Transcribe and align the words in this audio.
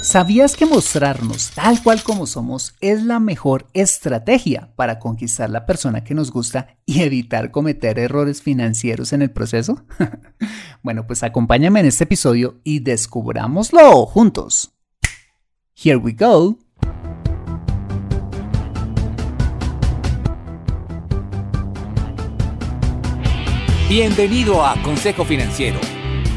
¿Sabías 0.00 0.56
que 0.56 0.64
mostrarnos 0.64 1.50
tal 1.50 1.82
cual 1.82 2.02
como 2.04 2.26
somos 2.26 2.76
es 2.80 3.02
la 3.02 3.18
mejor 3.18 3.66
estrategia 3.72 4.72
para 4.76 5.00
conquistar 5.00 5.50
la 5.50 5.66
persona 5.66 6.04
que 6.04 6.14
nos 6.14 6.30
gusta 6.30 6.78
y 6.86 7.02
evitar 7.02 7.50
cometer 7.50 7.98
errores 7.98 8.40
financieros 8.40 9.12
en 9.12 9.22
el 9.22 9.30
proceso? 9.32 9.84
bueno, 10.82 11.06
pues 11.06 11.24
acompáñame 11.24 11.80
en 11.80 11.86
este 11.86 12.04
episodio 12.04 12.60
y 12.62 12.78
descubrámoslo 12.78 14.06
juntos. 14.06 14.72
Here 15.74 15.96
we 15.96 16.12
go. 16.12 16.58
Bienvenido 23.88 24.64
a 24.64 24.80
Consejo 24.82 25.24
Financiero 25.24 25.97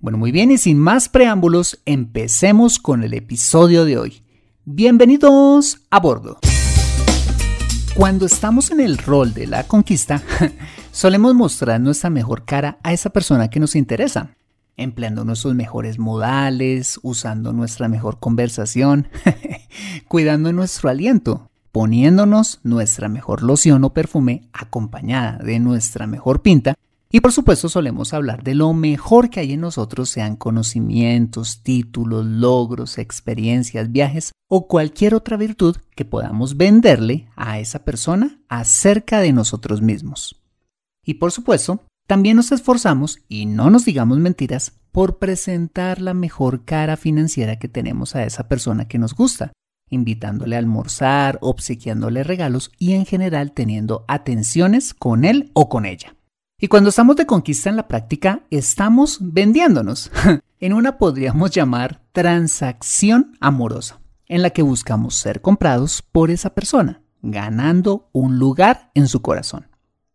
Bueno, 0.00 0.16
muy 0.16 0.30
bien, 0.30 0.52
y 0.52 0.58
sin 0.58 0.78
más 0.78 1.08
preámbulos, 1.08 1.80
empecemos 1.84 2.78
con 2.78 3.02
el 3.02 3.14
episodio 3.14 3.84
de 3.84 3.98
hoy. 3.98 4.22
Bienvenidos 4.64 5.80
a 5.90 5.98
bordo. 5.98 6.38
Cuando 7.96 8.24
estamos 8.24 8.70
en 8.70 8.78
el 8.78 8.96
rol 8.96 9.34
de 9.34 9.48
la 9.48 9.64
conquista, 9.64 10.22
solemos 10.92 11.34
mostrar 11.34 11.80
nuestra 11.80 12.10
mejor 12.10 12.44
cara 12.44 12.78
a 12.84 12.92
esa 12.92 13.10
persona 13.10 13.50
que 13.50 13.58
nos 13.58 13.74
interesa, 13.74 14.36
empleando 14.76 15.24
nuestros 15.24 15.56
mejores 15.56 15.98
modales, 15.98 17.00
usando 17.02 17.52
nuestra 17.52 17.88
mejor 17.88 18.20
conversación, 18.20 19.08
cuidando 20.06 20.52
nuestro 20.52 20.90
aliento, 20.90 21.50
poniéndonos 21.72 22.60
nuestra 22.62 23.08
mejor 23.08 23.42
loción 23.42 23.82
o 23.82 23.92
perfume 23.92 24.48
acompañada 24.52 25.38
de 25.38 25.58
nuestra 25.58 26.06
mejor 26.06 26.40
pinta 26.40 26.76
y 27.10 27.20
por 27.20 27.32
supuesto 27.32 27.70
solemos 27.70 28.12
hablar 28.12 28.42
de 28.42 28.54
lo 28.54 28.74
mejor 28.74 29.30
que 29.30 29.40
hay 29.40 29.52
en 29.52 29.62
nosotros, 29.62 30.10
sean 30.10 30.36
conocimientos, 30.36 31.62
títulos, 31.62 32.26
logros, 32.26 32.98
experiencias, 32.98 33.90
viajes 33.90 34.32
o 34.46 34.68
cualquier 34.68 35.14
otra 35.14 35.38
virtud 35.38 35.76
que 35.96 36.04
podamos 36.04 36.58
venderle 36.58 37.28
a 37.34 37.58
esa 37.60 37.84
persona 37.84 38.40
acerca 38.48 39.20
de 39.20 39.32
nosotros 39.32 39.80
mismos. 39.80 40.42
Y 41.02 41.14
por 41.14 41.32
supuesto, 41.32 41.80
también 42.06 42.36
nos 42.36 42.52
esforzamos, 42.52 43.20
y 43.28 43.46
no 43.46 43.70
nos 43.70 43.86
digamos 43.86 44.18
mentiras, 44.18 44.72
por 44.92 45.18
presentar 45.18 46.00
la 46.00 46.12
mejor 46.12 46.64
cara 46.66 46.96
financiera 46.96 47.58
que 47.58 47.68
tenemos 47.68 48.16
a 48.16 48.24
esa 48.24 48.48
persona 48.48 48.86
que 48.86 48.98
nos 48.98 49.14
gusta, 49.14 49.52
invitándole 49.88 50.56
a 50.56 50.58
almorzar, 50.58 51.38
obsequiándole 51.40 52.22
regalos 52.22 52.70
y 52.78 52.92
en 52.92 53.06
general 53.06 53.52
teniendo 53.52 54.04
atenciones 54.08 54.92
con 54.92 55.24
él 55.24 55.50
o 55.54 55.68
con 55.68 55.86
ella. 55.86 56.17
Y 56.60 56.66
cuando 56.66 56.88
estamos 56.88 57.14
de 57.14 57.24
conquista 57.24 57.70
en 57.70 57.76
la 57.76 57.86
práctica, 57.86 58.42
estamos 58.50 59.18
vendiéndonos 59.20 60.10
en 60.60 60.72
una 60.72 60.98
podríamos 60.98 61.52
llamar 61.52 62.02
transacción 62.10 63.36
amorosa, 63.38 64.00
en 64.26 64.42
la 64.42 64.50
que 64.50 64.62
buscamos 64.62 65.14
ser 65.14 65.40
comprados 65.40 66.02
por 66.02 66.32
esa 66.32 66.54
persona, 66.54 67.00
ganando 67.22 68.08
un 68.10 68.40
lugar 68.40 68.90
en 68.94 69.06
su 69.06 69.22
corazón. 69.22 69.68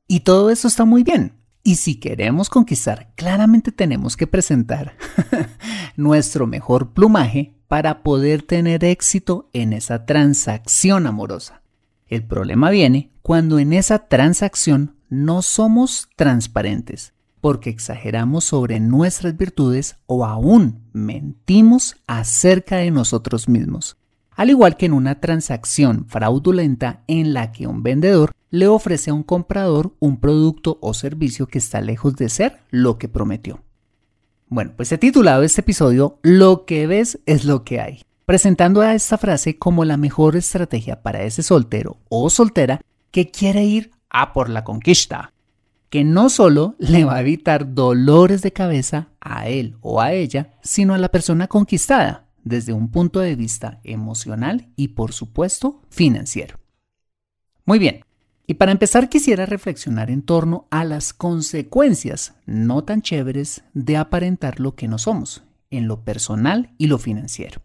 Y 0.05 0.21
todo 0.21 0.49
eso 0.49 0.67
está 0.67 0.83
muy 0.83 1.03
bien. 1.03 1.37
Y 1.63 1.75
si 1.75 1.95
queremos 1.95 2.49
conquistar, 2.49 3.13
claramente 3.15 3.71
tenemos 3.71 4.17
que 4.17 4.27
presentar 4.27 4.97
nuestro 5.95 6.45
mejor 6.45 6.91
plumaje 6.91 7.55
para 7.69 8.03
poder 8.03 8.41
tener 8.41 8.83
éxito 8.83 9.49
en 9.53 9.71
esa 9.71 10.05
transacción 10.05 11.07
amorosa. 11.07 11.61
El 12.05 12.25
problema 12.25 12.69
viene 12.69 13.13
cuando 13.21 13.59
en 13.59 13.71
esa 13.71 14.09
transacción 14.09 14.97
no 15.13 15.41
somos 15.41 16.09
transparentes 16.15 17.13
porque 17.39 17.69
exageramos 17.69 18.45
sobre 18.45 18.79
nuestras 18.79 19.35
virtudes 19.35 19.97
o 20.05 20.25
aún 20.25 20.79
mentimos 20.93 21.97
acerca 22.07 22.77
de 22.77 22.89
nosotros 22.89 23.49
mismos. 23.49 23.97
Al 24.31 24.49
igual 24.49 24.77
que 24.77 24.85
en 24.85 24.93
una 24.93 25.19
transacción 25.19 26.05
fraudulenta 26.07 27.03
en 27.07 27.33
la 27.33 27.51
que 27.51 27.67
un 27.67 27.83
vendedor 27.83 28.31
le 28.49 28.67
ofrece 28.67 29.11
a 29.11 29.13
un 29.13 29.23
comprador 29.23 29.93
un 29.99 30.21
producto 30.21 30.79
o 30.81 30.93
servicio 30.93 31.47
que 31.47 31.57
está 31.57 31.81
lejos 31.81 32.15
de 32.15 32.29
ser 32.29 32.59
lo 32.71 32.97
que 32.97 33.09
prometió. 33.09 33.61
Bueno, 34.47 34.71
pues 34.75 34.91
he 34.91 34.97
titulado 34.97 35.43
este 35.43 35.61
episodio 35.61 36.19
Lo 36.23 36.65
que 36.65 36.87
ves 36.87 37.19
es 37.25 37.43
lo 37.43 37.63
que 37.63 37.81
hay, 37.81 38.03
presentando 38.25 38.81
a 38.81 38.95
esta 38.95 39.17
frase 39.17 39.57
como 39.57 39.83
la 39.83 39.97
mejor 39.97 40.37
estrategia 40.37 41.03
para 41.03 41.23
ese 41.23 41.43
soltero 41.43 41.97
o 42.09 42.29
soltera 42.29 42.79
que 43.11 43.29
quiere 43.29 43.65
ir 43.65 43.91
a 44.13 44.31
por 44.31 44.49
la 44.49 44.63
conquista, 44.63 45.33
que 45.89 46.05
no 46.05 46.29
solo 46.29 46.75
le 46.79 47.03
va 47.03 47.15
a 47.17 47.21
evitar 47.21 47.73
dolores 47.73 48.41
de 48.41 48.53
cabeza 48.53 49.09
a 49.19 49.49
él 49.49 49.75
o 49.81 49.99
a 49.99 50.13
ella, 50.13 50.53
sino 50.61 50.93
a 50.93 50.97
la 50.97 51.09
persona 51.09 51.47
conquistada 51.47 52.29
desde 52.43 52.73
un 52.73 52.89
punto 52.89 53.19
de 53.19 53.35
vista 53.35 53.79
emocional 53.83 54.69
y 54.75 54.89
por 54.89 55.13
supuesto 55.13 55.81
financiero. 55.89 56.59
Muy 57.65 57.79
bien, 57.79 58.01
y 58.45 58.55
para 58.55 58.71
empezar 58.71 59.09
quisiera 59.09 59.45
reflexionar 59.45 60.11
en 60.11 60.21
torno 60.21 60.67
a 60.69 60.83
las 60.83 61.13
consecuencias 61.13 62.33
no 62.45 62.83
tan 62.83 63.01
chéveres 63.01 63.63
de 63.73 63.97
aparentar 63.97 64.59
lo 64.59 64.75
que 64.75 64.87
no 64.87 64.97
somos, 64.97 65.43
en 65.69 65.87
lo 65.87 66.03
personal 66.03 66.71
y 66.77 66.87
lo 66.87 66.97
financiero. 66.97 67.61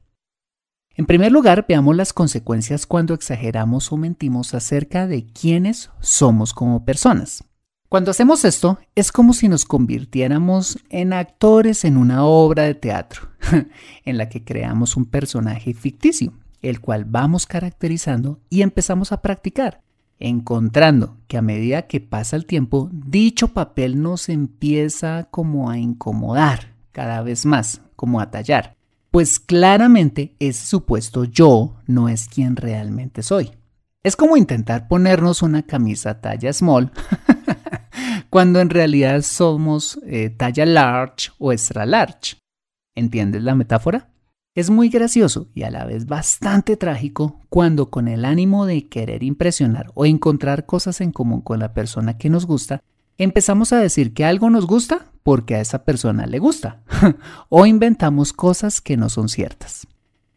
En 0.98 1.06
primer 1.06 1.30
lugar, 1.30 1.64
veamos 1.68 1.94
las 1.94 2.12
consecuencias 2.12 2.84
cuando 2.84 3.14
exageramos 3.14 3.92
o 3.92 3.96
mentimos 3.96 4.52
acerca 4.52 5.06
de 5.06 5.26
quiénes 5.26 5.92
somos 6.00 6.52
como 6.52 6.84
personas. 6.84 7.44
Cuando 7.88 8.10
hacemos 8.10 8.44
esto, 8.44 8.80
es 8.96 9.12
como 9.12 9.32
si 9.32 9.46
nos 9.46 9.64
convirtiéramos 9.64 10.76
en 10.90 11.12
actores 11.12 11.84
en 11.84 11.98
una 11.98 12.24
obra 12.24 12.64
de 12.64 12.74
teatro, 12.74 13.28
en 14.04 14.18
la 14.18 14.28
que 14.28 14.42
creamos 14.42 14.96
un 14.96 15.04
personaje 15.04 15.72
ficticio, 15.72 16.32
el 16.62 16.80
cual 16.80 17.04
vamos 17.04 17.46
caracterizando 17.46 18.40
y 18.50 18.62
empezamos 18.62 19.12
a 19.12 19.22
practicar, 19.22 19.82
encontrando 20.18 21.16
que 21.28 21.38
a 21.38 21.42
medida 21.42 21.82
que 21.82 22.00
pasa 22.00 22.34
el 22.34 22.44
tiempo, 22.44 22.90
dicho 22.92 23.54
papel 23.54 24.02
nos 24.02 24.28
empieza 24.28 25.28
como 25.30 25.70
a 25.70 25.78
incomodar 25.78 26.74
cada 26.90 27.22
vez 27.22 27.46
más, 27.46 27.82
como 27.94 28.20
a 28.20 28.32
tallar, 28.32 28.77
pues 29.18 29.40
claramente 29.40 30.36
ese 30.38 30.64
supuesto 30.64 31.24
yo 31.24 31.74
no 31.88 32.08
es 32.08 32.28
quien 32.28 32.54
realmente 32.54 33.24
soy. 33.24 33.50
Es 34.04 34.14
como 34.14 34.36
intentar 34.36 34.86
ponernos 34.86 35.42
una 35.42 35.64
camisa 35.64 36.20
talla 36.20 36.52
small 36.52 36.92
cuando 38.30 38.60
en 38.60 38.70
realidad 38.70 39.22
somos 39.22 39.98
eh, 40.06 40.30
talla 40.30 40.64
large 40.66 41.32
o 41.38 41.50
extra 41.50 41.84
large. 41.84 42.36
¿Entiendes 42.94 43.42
la 43.42 43.56
metáfora? 43.56 44.08
Es 44.54 44.70
muy 44.70 44.88
gracioso 44.88 45.48
y 45.52 45.64
a 45.64 45.72
la 45.72 45.84
vez 45.84 46.06
bastante 46.06 46.76
trágico 46.76 47.40
cuando 47.48 47.90
con 47.90 48.06
el 48.06 48.24
ánimo 48.24 48.66
de 48.66 48.88
querer 48.88 49.24
impresionar 49.24 49.90
o 49.94 50.06
encontrar 50.06 50.64
cosas 50.64 51.00
en 51.00 51.10
común 51.10 51.40
con 51.40 51.58
la 51.58 51.74
persona 51.74 52.18
que 52.18 52.30
nos 52.30 52.46
gusta, 52.46 52.84
empezamos 53.18 53.72
a 53.72 53.78
decir 53.78 54.14
que 54.14 54.24
algo 54.24 54.48
nos 54.48 54.66
gusta 54.66 55.10
porque 55.22 55.56
a 55.56 55.60
esa 55.60 55.84
persona 55.84 56.26
le 56.26 56.38
gusta 56.38 56.80
o 57.48 57.66
inventamos 57.66 58.32
cosas 58.32 58.80
que 58.80 58.96
no 58.96 59.10
son 59.10 59.28
ciertas. 59.28 59.86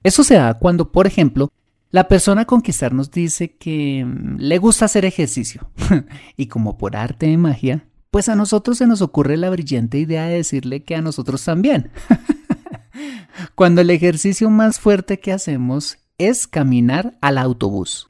Eso 0.04 0.24
se 0.24 0.36
da 0.36 0.56
cuando, 0.56 0.92
por 0.92 1.07
ejemplo, 1.07 1.50
la 1.92 2.07
persona 2.07 2.42
a 2.42 2.45
conquistar 2.45 2.94
nos 2.94 3.12
dice 3.12 3.56
que 3.56 4.04
mm, 4.06 4.38
le 4.39 4.57
gusta 4.57 4.86
hacer 4.86 5.06
ejercicio 5.06 5.69
y 6.38 6.48
como 6.48 6.78
por 6.78 6.95
arte 6.95 7.28
de 7.28 7.38
magia, 7.38 7.86
pues 8.10 8.28
a 8.28 8.36
nosotros 8.36 8.78
se 8.78 8.88
nos 8.88 9.01
ocurre 9.01 9.38
la 9.38 9.50
brillante 9.50 9.98
idea 9.98 10.25
de 10.25 10.36
decirle 10.36 10.83
que 10.83 10.95
a 10.95 11.01
nosotros 11.01 11.44
también. 11.45 11.92
cuando 13.56 13.81
el 13.81 13.89
ejercicio 13.89 14.50
más 14.50 14.80
fuerte 14.80 15.19
que 15.19 15.31
hacemos 15.31 16.00
es 16.18 16.48
caminar 16.48 17.18
al 17.22 17.38
autobús. 17.38 18.10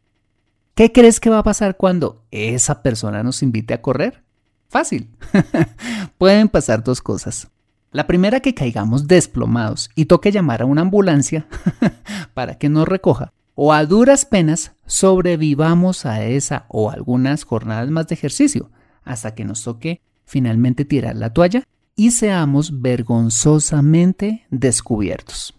¿Qué 0.75 0.91
crees 0.91 1.19
que 1.19 1.29
va 1.29 1.39
a 1.39 1.43
pasar 1.43 1.77
cuando 1.77 2.25
esa 2.31 2.81
persona 2.81 3.23
nos 3.23 3.43
invite 3.43 3.73
a 3.73 3.81
correr? 3.81 4.23
Fácil. 4.71 5.09
Pueden 6.17 6.47
pasar 6.47 6.81
dos 6.81 7.01
cosas. 7.01 7.49
La 7.91 8.07
primera 8.07 8.39
que 8.39 8.53
caigamos 8.53 9.05
desplomados 9.05 9.89
y 9.95 10.05
toque 10.05 10.31
llamar 10.31 10.61
a 10.61 10.65
una 10.65 10.79
ambulancia 10.79 11.45
para 12.33 12.57
que 12.57 12.69
nos 12.69 12.87
recoja. 12.87 13.33
O 13.53 13.73
a 13.73 13.85
duras 13.85 14.23
penas 14.23 14.71
sobrevivamos 14.85 16.05
a 16.05 16.23
esa 16.23 16.67
o 16.69 16.89
algunas 16.89 17.43
jornadas 17.43 17.89
más 17.89 18.07
de 18.07 18.15
ejercicio 18.15 18.71
hasta 19.03 19.35
que 19.35 19.43
nos 19.43 19.61
toque 19.61 19.99
finalmente 20.23 20.85
tirar 20.85 21.17
la 21.17 21.33
toalla 21.33 21.67
y 21.97 22.11
seamos 22.11 22.81
vergonzosamente 22.81 24.47
descubiertos. 24.51 25.53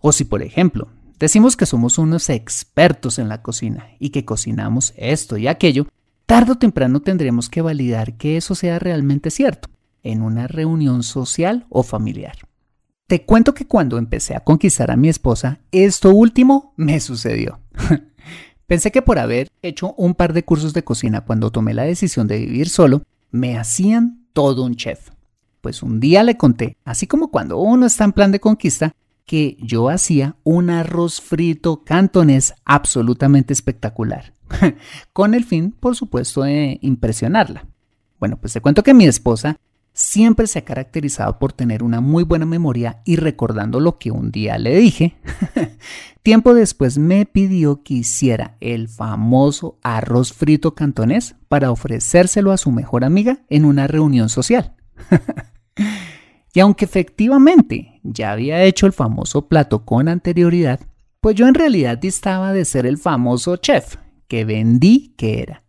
O 0.00 0.12
si, 0.12 0.22
por 0.22 0.42
ejemplo, 0.42 0.86
decimos 1.18 1.56
que 1.56 1.66
somos 1.66 1.98
unos 1.98 2.30
expertos 2.30 3.18
en 3.18 3.28
la 3.28 3.42
cocina 3.42 3.88
y 3.98 4.10
que 4.10 4.24
cocinamos 4.24 4.94
esto 4.96 5.36
y 5.36 5.48
aquello, 5.48 5.88
tarde 6.30 6.52
o 6.52 6.54
temprano 6.54 7.00
tendremos 7.00 7.48
que 7.48 7.60
validar 7.60 8.16
que 8.16 8.36
eso 8.36 8.54
sea 8.54 8.78
realmente 8.78 9.32
cierto 9.32 9.68
en 10.04 10.22
una 10.22 10.46
reunión 10.46 11.02
social 11.02 11.66
o 11.70 11.82
familiar. 11.82 12.36
Te 13.08 13.24
cuento 13.24 13.52
que 13.52 13.66
cuando 13.66 13.98
empecé 13.98 14.36
a 14.36 14.44
conquistar 14.44 14.92
a 14.92 14.96
mi 14.96 15.08
esposa, 15.08 15.58
esto 15.72 16.14
último 16.14 16.72
me 16.76 17.00
sucedió. 17.00 17.58
Pensé 18.68 18.92
que 18.92 19.02
por 19.02 19.18
haber 19.18 19.48
hecho 19.60 19.92
un 19.96 20.14
par 20.14 20.32
de 20.32 20.44
cursos 20.44 20.72
de 20.72 20.84
cocina 20.84 21.22
cuando 21.22 21.50
tomé 21.50 21.74
la 21.74 21.82
decisión 21.82 22.28
de 22.28 22.38
vivir 22.38 22.68
solo, 22.68 23.02
me 23.32 23.58
hacían 23.58 24.28
todo 24.32 24.62
un 24.62 24.76
chef. 24.76 25.10
Pues 25.60 25.82
un 25.82 25.98
día 25.98 26.22
le 26.22 26.36
conté, 26.36 26.76
así 26.84 27.08
como 27.08 27.32
cuando 27.32 27.58
uno 27.58 27.86
está 27.86 28.04
en 28.04 28.12
plan 28.12 28.30
de 28.30 28.38
conquista, 28.38 28.92
que 29.26 29.56
yo 29.60 29.88
hacía 29.88 30.36
un 30.44 30.70
arroz 30.70 31.20
frito 31.20 31.84
cantonés 31.84 32.54
absolutamente 32.64 33.52
espectacular, 33.52 34.34
con 35.12 35.34
el 35.34 35.44
fin, 35.44 35.72
por 35.72 35.96
supuesto, 35.96 36.42
de 36.42 36.78
impresionarla. 36.82 37.66
Bueno, 38.18 38.38
pues 38.40 38.52
te 38.52 38.60
cuento 38.60 38.82
que 38.82 38.94
mi 38.94 39.06
esposa 39.06 39.56
siempre 39.92 40.46
se 40.46 40.60
ha 40.60 40.64
caracterizado 40.64 41.38
por 41.38 41.52
tener 41.52 41.82
una 41.82 42.00
muy 42.00 42.24
buena 42.24 42.46
memoria 42.46 43.02
y 43.04 43.16
recordando 43.16 43.80
lo 43.80 43.98
que 43.98 44.10
un 44.10 44.30
día 44.30 44.58
le 44.58 44.76
dije, 44.76 45.16
tiempo 46.22 46.54
después 46.54 46.98
me 46.98 47.26
pidió 47.26 47.82
que 47.82 47.94
hiciera 47.94 48.56
el 48.60 48.88
famoso 48.88 49.78
arroz 49.82 50.32
frito 50.32 50.74
cantonés 50.74 51.36
para 51.48 51.70
ofrecérselo 51.70 52.52
a 52.52 52.58
su 52.58 52.70
mejor 52.70 53.04
amiga 53.04 53.40
en 53.48 53.64
una 53.64 53.86
reunión 53.86 54.28
social. 54.28 54.74
y 56.52 56.60
aunque 56.60 56.84
efectivamente 56.84 58.00
ya 58.02 58.32
había 58.32 58.62
hecho 58.64 58.86
el 58.86 58.92
famoso 58.92 59.48
plato 59.48 59.84
con 59.84 60.08
anterioridad, 60.08 60.80
pues 61.20 61.36
yo 61.36 61.46
en 61.46 61.54
realidad 61.54 61.98
distaba 61.98 62.52
de 62.52 62.64
ser 62.64 62.86
el 62.86 62.98
famoso 62.98 63.56
chef 63.56 63.96
que 64.26 64.44
vendí 64.44 65.14
que 65.16 65.42
era 65.42 65.62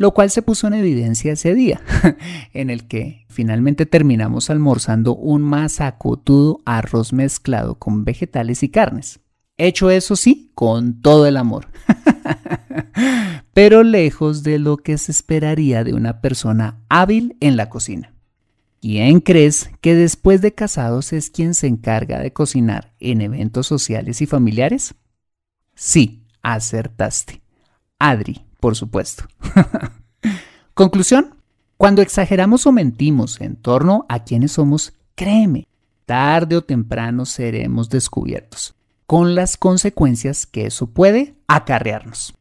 lo 0.00 0.14
cual 0.14 0.30
se 0.30 0.40
puso 0.40 0.66
en 0.66 0.72
evidencia 0.72 1.34
ese 1.34 1.52
día, 1.52 1.82
en 2.54 2.70
el 2.70 2.88
que 2.88 3.26
finalmente 3.28 3.84
terminamos 3.84 4.48
almorzando 4.48 5.14
un 5.14 5.42
masacotudo 5.42 6.60
arroz 6.64 7.12
mezclado 7.12 7.74
con 7.74 8.06
vegetales 8.06 8.62
y 8.62 8.70
carnes. 8.70 9.20
Hecho 9.58 9.90
eso 9.90 10.16
sí, 10.16 10.52
con 10.54 11.02
todo 11.02 11.26
el 11.26 11.36
amor. 11.36 11.68
Pero 13.52 13.82
lejos 13.82 14.42
de 14.42 14.58
lo 14.58 14.78
que 14.78 14.96
se 14.96 15.12
esperaría 15.12 15.84
de 15.84 15.92
una 15.92 16.22
persona 16.22 16.78
hábil 16.88 17.36
en 17.40 17.58
la 17.58 17.68
cocina. 17.68 18.14
¿Quién 18.80 19.20
crees 19.20 19.70
que 19.82 19.94
después 19.94 20.40
de 20.40 20.54
casados 20.54 21.12
es 21.12 21.28
quien 21.28 21.52
se 21.52 21.66
encarga 21.66 22.18
de 22.18 22.32
cocinar 22.32 22.94
en 22.98 23.20
eventos 23.20 23.66
sociales 23.66 24.22
y 24.22 24.26
familiares? 24.26 24.94
Sí, 25.74 26.24
acertaste. 26.40 27.42
Adri, 27.98 28.46
por 28.58 28.76
supuesto. 28.76 29.24
Conclusión, 30.74 31.34
cuando 31.76 32.00
exageramos 32.00 32.66
o 32.66 32.72
mentimos 32.72 33.42
en 33.42 33.56
torno 33.56 34.06
a 34.08 34.24
quienes 34.24 34.52
somos, 34.52 34.94
créeme, 35.14 35.68
tarde 36.06 36.56
o 36.56 36.62
temprano 36.62 37.26
seremos 37.26 37.90
descubiertos, 37.90 38.74
con 39.04 39.34
las 39.34 39.58
consecuencias 39.58 40.46
que 40.46 40.64
eso 40.64 40.86
puede 40.86 41.34
acarrearnos. 41.48 42.34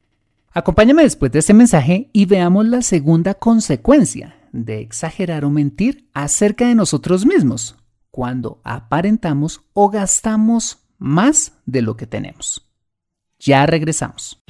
Acompáñame 0.53 1.03
después 1.03 1.33
de 1.33 1.39
este 1.39 1.53
mensaje 1.53 2.09
y 2.13 2.25
veamos 2.25 2.65
la 2.65 2.81
segunda 2.81 3.33
consecuencia 3.33 4.38
de 4.51 4.80
exagerar 4.80 5.46
o 5.46 5.50
mentir 5.50 6.10
acerca 6.13 6.68
de 6.68 6.75
nosotros 6.75 7.25
mismos, 7.25 7.78
cuando 8.12 8.62
aparentamos 8.63 9.62
o 9.74 9.90
gastamos 9.90 10.80
más 10.98 11.54
de 11.66 11.81
lo 11.81 11.96
que 11.96 12.07
tenemos. 12.07 12.69
Ya 13.40 13.66
regresamos. 13.66 14.42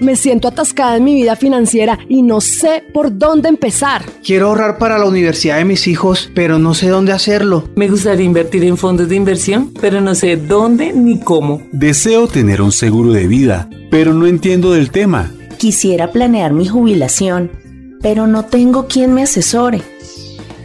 Me 0.00 0.14
siento 0.14 0.48
atascada 0.48 0.98
en 0.98 1.04
mi 1.04 1.14
vida 1.14 1.36
financiera 1.36 1.98
y 2.08 2.22
no 2.22 2.42
sé 2.42 2.84
por 2.92 3.16
dónde 3.16 3.48
empezar. 3.48 4.04
Quiero 4.22 4.48
ahorrar 4.48 4.76
para 4.76 4.98
la 4.98 5.06
universidad 5.06 5.56
de 5.56 5.64
mis 5.64 5.86
hijos, 5.86 6.30
pero 6.34 6.58
no 6.58 6.74
sé 6.74 6.88
dónde 6.88 7.12
hacerlo. 7.12 7.64
Me 7.76 7.88
gustaría 7.88 8.26
invertir 8.26 8.64
en 8.64 8.76
fondos 8.76 9.08
de 9.08 9.16
inversión, 9.16 9.72
pero 9.80 10.02
no 10.02 10.14
sé 10.14 10.36
dónde 10.36 10.92
ni 10.92 11.18
cómo. 11.20 11.62
Deseo 11.72 12.28
tener 12.28 12.60
un 12.60 12.72
seguro 12.72 13.12
de 13.12 13.26
vida, 13.26 13.70
pero 13.90 14.12
no 14.12 14.26
entiendo 14.26 14.72
del 14.72 14.90
tema. 14.90 15.32
Quisiera 15.56 16.12
planear 16.12 16.52
mi 16.52 16.68
jubilación, 16.68 17.50
pero 18.02 18.26
no 18.26 18.44
tengo 18.44 18.86
quien 18.86 19.14
me 19.14 19.22
asesore. 19.22 19.82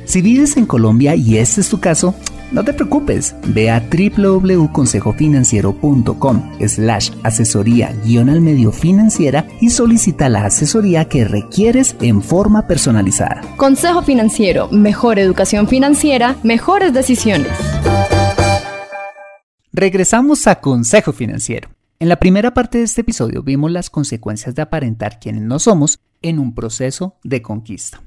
Si 0.06 0.22
vives 0.22 0.58
en 0.58 0.66
Colombia 0.66 1.16
y 1.16 1.38
este 1.38 1.62
es 1.62 1.70
tu 1.70 1.80
caso, 1.80 2.14
no 2.52 2.64
te 2.66 2.74
preocupes, 2.74 3.34
ve 3.48 3.70
a 3.70 3.80
www.consejofinanciero.com 3.80 6.52
slash 6.68 7.12
asesoría 7.24 7.96
guion 8.04 8.30
al 8.30 8.42
medio 8.42 8.74
financiera 8.74 9.48
y 9.62 9.70
solicita 9.70 10.28
la 10.28 10.44
asesoría 10.46 11.06
que 11.06 11.24
requieres 11.24 11.96
en 12.02 12.22
forma 12.22 12.68
personalizada. 12.68 13.42
Consejo 13.56 14.02
Financiero, 14.02 14.68
mejor 14.70 15.18
educación 15.18 15.70
financiera, 15.70 16.36
mejores 16.44 16.94
decisiones. 16.94 17.54
Regresamos 19.72 20.46
a 20.48 20.60
Consejo 20.60 21.14
Financiero. 21.14 21.70
En 22.00 22.10
la 22.10 22.18
primera 22.18 22.54
parte 22.54 22.80
de 22.80 22.84
este 22.84 23.00
episodio 23.02 23.44
vimos 23.44 23.72
las 23.72 23.90
consecuencias 23.90 24.56
de 24.56 24.62
aparentar 24.62 25.20
quienes 25.20 25.44
no 25.44 25.60
somos 25.60 26.02
en 26.22 26.40
un 26.40 26.54
proceso 26.56 27.18
de 27.24 27.42
conquista. 27.42 28.02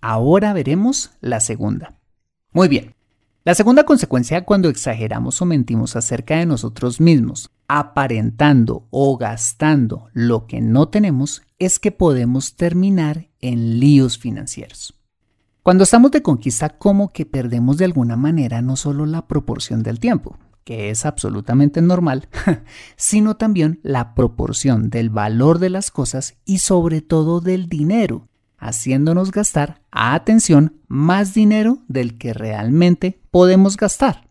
Ahora 0.00 0.52
veremos 0.52 1.12
la 1.20 1.40
segunda. 1.40 1.98
Muy 2.52 2.68
bien, 2.68 2.94
la 3.44 3.54
segunda 3.54 3.84
consecuencia 3.84 4.44
cuando 4.44 4.68
exageramos 4.68 5.40
o 5.40 5.46
mentimos 5.46 5.94
acerca 5.94 6.36
de 6.36 6.46
nosotros 6.46 7.00
mismos, 7.00 7.50
aparentando 7.68 8.86
o 8.90 9.16
gastando 9.16 10.08
lo 10.12 10.46
que 10.46 10.60
no 10.60 10.88
tenemos, 10.88 11.42
es 11.58 11.78
que 11.78 11.92
podemos 11.92 12.56
terminar 12.56 13.28
en 13.40 13.78
líos 13.78 14.18
financieros. 14.18 14.94
Cuando 15.62 15.84
estamos 15.84 16.10
de 16.10 16.22
conquista, 16.22 16.70
como 16.70 17.12
que 17.12 17.26
perdemos 17.26 17.76
de 17.76 17.84
alguna 17.84 18.16
manera 18.16 18.62
no 18.62 18.76
solo 18.76 19.06
la 19.06 19.26
proporción 19.26 19.82
del 19.82 20.00
tiempo, 20.00 20.38
que 20.66 20.90
es 20.90 21.06
absolutamente 21.06 21.80
normal, 21.80 22.28
sino 22.96 23.36
también 23.36 23.78
la 23.84 24.14
proporción 24.14 24.90
del 24.90 25.10
valor 25.10 25.60
de 25.60 25.70
las 25.70 25.92
cosas 25.92 26.34
y 26.44 26.58
sobre 26.58 27.02
todo 27.02 27.40
del 27.40 27.68
dinero, 27.68 28.26
haciéndonos 28.58 29.30
gastar, 29.30 29.80
atención, 29.92 30.80
más 30.88 31.34
dinero 31.34 31.78
del 31.86 32.18
que 32.18 32.34
realmente 32.34 33.20
podemos 33.30 33.76
gastar. 33.76 34.28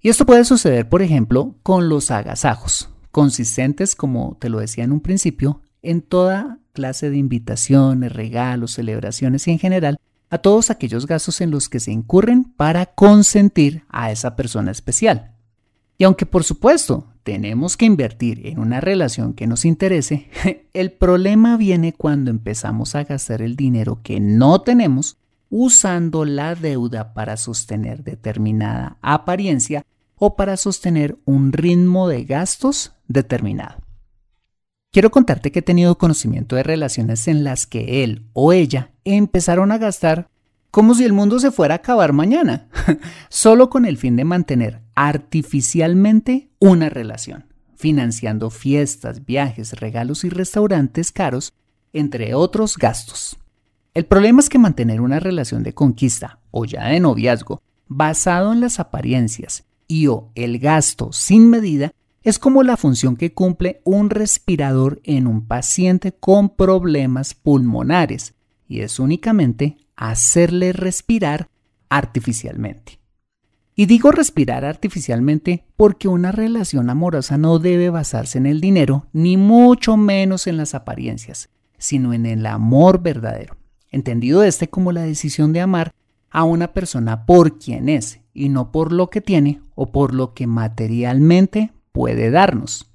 Y 0.00 0.08
esto 0.08 0.26
puede 0.26 0.44
suceder, 0.44 0.88
por 0.88 1.02
ejemplo, 1.02 1.54
con 1.62 1.88
los 1.88 2.10
agasajos, 2.10 2.90
consistentes, 3.12 3.94
como 3.94 4.36
te 4.40 4.48
lo 4.48 4.58
decía 4.58 4.82
en 4.82 4.90
un 4.90 5.00
principio, 5.00 5.62
en 5.82 6.02
toda 6.02 6.58
clase 6.72 7.10
de 7.10 7.16
invitaciones, 7.16 8.12
regalos, 8.12 8.72
celebraciones 8.72 9.46
y 9.46 9.52
en 9.52 9.60
general 9.60 10.00
a 10.30 10.38
todos 10.38 10.70
aquellos 10.70 11.06
gastos 11.06 11.40
en 11.40 11.52
los 11.52 11.68
que 11.68 11.78
se 11.78 11.92
incurren 11.92 12.42
para 12.42 12.86
consentir 12.86 13.84
a 13.88 14.10
esa 14.10 14.34
persona 14.34 14.72
especial. 14.72 15.33
Y 15.98 16.04
aunque 16.04 16.26
por 16.26 16.44
supuesto 16.44 17.06
tenemos 17.22 17.76
que 17.76 17.86
invertir 17.86 18.46
en 18.46 18.58
una 18.58 18.80
relación 18.80 19.32
que 19.32 19.46
nos 19.46 19.64
interese, 19.64 20.28
el 20.72 20.92
problema 20.92 21.56
viene 21.56 21.92
cuando 21.92 22.30
empezamos 22.30 22.94
a 22.94 23.04
gastar 23.04 23.42
el 23.42 23.56
dinero 23.56 24.00
que 24.02 24.20
no 24.20 24.60
tenemos 24.60 25.16
usando 25.50 26.24
la 26.24 26.54
deuda 26.54 27.14
para 27.14 27.36
sostener 27.36 28.02
determinada 28.02 28.98
apariencia 29.02 29.84
o 30.16 30.36
para 30.36 30.56
sostener 30.56 31.16
un 31.24 31.52
ritmo 31.52 32.08
de 32.08 32.24
gastos 32.24 32.92
determinado. 33.08 33.84
Quiero 34.90 35.10
contarte 35.10 35.50
que 35.50 35.58
he 35.58 35.62
tenido 35.62 35.98
conocimiento 35.98 36.56
de 36.56 36.62
relaciones 36.62 37.26
en 37.26 37.42
las 37.42 37.66
que 37.66 38.04
él 38.04 38.26
o 38.32 38.52
ella 38.52 38.92
empezaron 39.04 39.72
a 39.72 39.78
gastar 39.78 40.28
como 40.74 40.96
si 40.96 41.04
el 41.04 41.12
mundo 41.12 41.38
se 41.38 41.52
fuera 41.52 41.74
a 41.74 41.76
acabar 41.76 42.12
mañana, 42.12 42.66
solo 43.28 43.70
con 43.70 43.84
el 43.84 43.96
fin 43.96 44.16
de 44.16 44.24
mantener 44.24 44.80
artificialmente 44.96 46.50
una 46.58 46.88
relación, 46.88 47.44
financiando 47.76 48.50
fiestas, 48.50 49.24
viajes, 49.24 49.78
regalos 49.78 50.24
y 50.24 50.30
restaurantes 50.30 51.12
caros, 51.12 51.52
entre 51.92 52.34
otros 52.34 52.76
gastos. 52.76 53.36
El 53.94 54.06
problema 54.06 54.40
es 54.40 54.48
que 54.48 54.58
mantener 54.58 55.00
una 55.00 55.20
relación 55.20 55.62
de 55.62 55.74
conquista 55.74 56.40
o 56.50 56.64
ya 56.64 56.88
de 56.88 56.98
noviazgo 56.98 57.62
basado 57.86 58.52
en 58.52 58.58
las 58.58 58.80
apariencias 58.80 59.62
y 59.86 60.08
o 60.08 60.32
el 60.34 60.58
gasto 60.58 61.12
sin 61.12 61.50
medida 61.50 61.92
es 62.24 62.40
como 62.40 62.64
la 62.64 62.76
función 62.76 63.14
que 63.14 63.32
cumple 63.32 63.80
un 63.84 64.10
respirador 64.10 65.00
en 65.04 65.28
un 65.28 65.46
paciente 65.46 66.10
con 66.10 66.48
problemas 66.48 67.34
pulmonares 67.34 68.34
y 68.66 68.80
es 68.80 68.98
únicamente 68.98 69.76
hacerle 69.96 70.72
respirar 70.72 71.48
artificialmente. 71.88 72.98
Y 73.76 73.86
digo 73.86 74.12
respirar 74.12 74.64
artificialmente 74.64 75.64
porque 75.76 76.06
una 76.06 76.30
relación 76.30 76.90
amorosa 76.90 77.38
no 77.38 77.58
debe 77.58 77.90
basarse 77.90 78.38
en 78.38 78.46
el 78.46 78.60
dinero, 78.60 79.06
ni 79.12 79.36
mucho 79.36 79.96
menos 79.96 80.46
en 80.46 80.56
las 80.56 80.74
apariencias, 80.74 81.50
sino 81.76 82.12
en 82.12 82.24
el 82.24 82.46
amor 82.46 83.02
verdadero, 83.02 83.56
entendido 83.90 84.44
este 84.44 84.68
como 84.68 84.92
la 84.92 85.02
decisión 85.02 85.52
de 85.52 85.60
amar 85.60 85.92
a 86.30 86.44
una 86.44 86.72
persona 86.72 87.26
por 87.26 87.58
quien 87.58 87.88
es 87.88 88.20
y 88.32 88.48
no 88.48 88.70
por 88.72 88.92
lo 88.92 89.10
que 89.10 89.20
tiene 89.20 89.60
o 89.74 89.90
por 89.90 90.14
lo 90.14 90.34
que 90.34 90.46
materialmente 90.46 91.72
puede 91.92 92.30
darnos. 92.30 92.90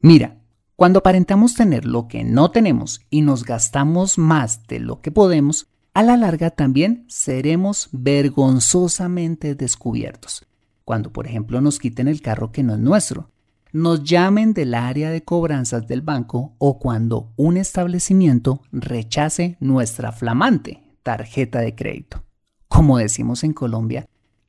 Mira, 0.00 0.38
cuando 0.74 1.00
aparentamos 1.00 1.54
tener 1.54 1.84
lo 1.84 2.08
que 2.08 2.24
no 2.24 2.50
tenemos 2.50 3.02
y 3.08 3.22
nos 3.22 3.44
gastamos 3.44 4.18
más 4.18 4.66
de 4.66 4.80
lo 4.80 5.00
que 5.00 5.12
podemos, 5.12 5.68
a 5.94 6.02
la 6.02 6.16
larga 6.16 6.50
también 6.50 7.04
seremos 7.08 7.88
vergonzosamente 7.92 9.54
descubiertos. 9.54 10.46
Cuando, 10.84 11.12
por 11.12 11.26
ejemplo, 11.26 11.60
nos 11.60 11.78
quiten 11.78 12.08
el 12.08 12.22
carro 12.22 12.50
que 12.50 12.62
no 12.62 12.74
es 12.74 12.80
nuestro, 12.80 13.30
nos 13.72 14.02
llamen 14.04 14.52
del 14.52 14.74
área 14.74 15.10
de 15.10 15.22
cobranzas 15.22 15.86
del 15.86 16.02
banco 16.02 16.54
o 16.58 16.78
cuando 16.78 17.32
un 17.36 17.56
establecimiento 17.56 18.60
rechace 18.70 19.56
nuestra 19.60 20.12
flamante 20.12 20.82
tarjeta 21.02 21.60
de 21.60 21.74
crédito. 21.74 22.22
Como 22.68 22.98
decimos 22.98 23.44
en 23.44 23.52
Colombia, 23.52 24.06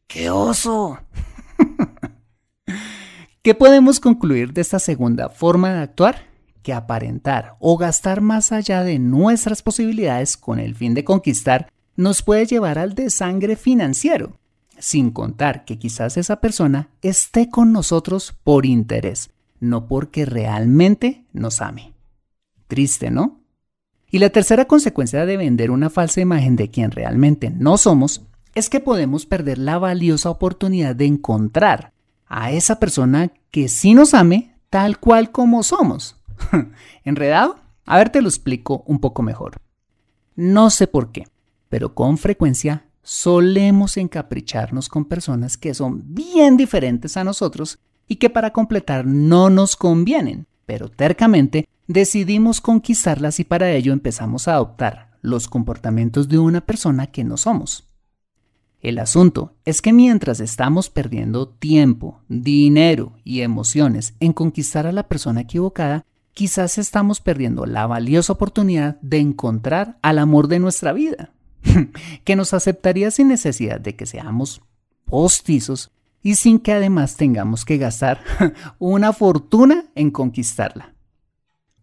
¡qué 0.07 0.29
oso! 0.29 0.99
¿Qué 3.41 3.55
podemos 3.55 3.99
concluir 3.99 4.53
de 4.53 4.61
esta 4.61 4.79
segunda 4.79 5.29
forma 5.29 5.73
de 5.73 5.81
actuar? 5.81 6.32
Que 6.63 6.73
aparentar 6.73 7.55
o 7.59 7.77
gastar 7.77 8.21
más 8.21 8.51
allá 8.51 8.83
de 8.83 8.97
nuestras 8.97 9.61
posibilidades 9.61 10.37
con 10.37 10.59
el 10.59 10.73
fin 10.73 10.95
de 10.95 11.03
conquistar 11.03 11.71
nos 11.95 12.23
puede 12.23 12.47
llevar 12.47 12.79
al 12.79 12.95
desangre 12.95 13.55
financiero, 13.55 14.37
sin 14.79 15.11
contar 15.11 15.65
que 15.65 15.77
quizás 15.77 16.17
esa 16.17 16.41
persona 16.41 16.89
esté 17.01 17.49
con 17.49 17.71
nosotros 17.71 18.33
por 18.43 18.65
interés, 18.65 19.29
no 19.59 19.87
porque 19.87 20.25
realmente 20.25 21.25
nos 21.33 21.61
ame. 21.61 21.93
Triste, 22.67 23.11
¿no? 23.11 23.41
Y 24.09 24.19
la 24.19 24.29
tercera 24.29 24.65
consecuencia 24.65 25.25
de 25.25 25.37
vender 25.37 25.71
una 25.71 25.89
falsa 25.89 26.21
imagen 26.21 26.55
de 26.55 26.69
quien 26.69 26.91
realmente 26.91 27.49
no 27.49 27.77
somos 27.77 28.21
es 28.55 28.69
que 28.69 28.79
podemos 28.79 29.25
perder 29.25 29.57
la 29.57 29.77
valiosa 29.79 30.29
oportunidad 30.29 30.95
de 30.95 31.05
encontrar 31.05 31.93
a 32.27 32.51
esa 32.51 32.79
persona 32.79 33.31
que 33.51 33.67
sí 33.67 33.93
nos 33.93 34.13
ame 34.13 34.55
tal 34.69 34.99
cual 34.99 35.31
como 35.31 35.63
somos. 35.63 36.15
¿Enredado? 37.03 37.57
A 37.85 37.97
ver, 37.97 38.09
te 38.09 38.21
lo 38.21 38.27
explico 38.27 38.83
un 38.87 38.99
poco 38.99 39.21
mejor. 39.21 39.57
No 40.35 40.69
sé 40.69 40.87
por 40.87 41.11
qué, 41.11 41.27
pero 41.69 41.93
con 41.93 42.17
frecuencia 42.17 42.85
solemos 43.03 43.97
encapricharnos 43.97 44.89
con 44.89 45.05
personas 45.05 45.57
que 45.57 45.73
son 45.73 46.01
bien 46.13 46.57
diferentes 46.57 47.17
a 47.17 47.23
nosotros 47.23 47.79
y 48.07 48.15
que 48.15 48.29
para 48.29 48.51
completar 48.51 49.05
no 49.05 49.49
nos 49.49 49.75
convienen, 49.75 50.47
pero 50.65 50.89
tercamente 50.89 51.67
decidimos 51.87 52.61
conquistarlas 52.61 53.39
y 53.39 53.43
para 53.43 53.71
ello 53.71 53.93
empezamos 53.93 54.47
a 54.47 54.53
adoptar 54.53 55.11
los 55.21 55.47
comportamientos 55.47 56.29
de 56.29 56.39
una 56.39 56.61
persona 56.61 57.07
que 57.07 57.23
no 57.23 57.37
somos. 57.37 57.89
El 58.81 58.99
asunto 58.99 59.53
es 59.63 59.81
que 59.81 59.93
mientras 59.93 60.41
estamos 60.41 60.89
perdiendo 60.89 61.47
tiempo, 61.47 62.19
dinero 62.27 63.13
y 63.23 63.41
emociones 63.41 64.13
en 64.19 64.33
conquistar 64.33 64.85
a 64.85 64.91
la 64.91 65.07
persona 65.07 65.41
equivocada, 65.41 66.05
quizás 66.33 66.77
estamos 66.77 67.21
perdiendo 67.21 67.65
la 67.65 67.87
valiosa 67.87 68.33
oportunidad 68.33 68.99
de 69.01 69.19
encontrar 69.19 69.97
al 70.01 70.19
amor 70.19 70.47
de 70.47 70.59
nuestra 70.59 70.93
vida, 70.93 71.31
que 72.23 72.35
nos 72.35 72.53
aceptaría 72.53 73.11
sin 73.11 73.27
necesidad 73.27 73.79
de 73.79 73.95
que 73.95 74.05
seamos 74.05 74.61
postizos 75.05 75.91
y 76.21 76.35
sin 76.35 76.59
que 76.59 76.73
además 76.73 77.15
tengamos 77.17 77.65
que 77.65 77.77
gastar 77.77 78.21
una 78.79 79.13
fortuna 79.13 79.85
en 79.95 80.09
conquistarla. 80.09 80.95